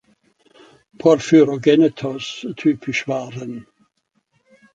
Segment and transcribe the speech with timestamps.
[0.97, 3.67] Porphyrogennetos typisch waren.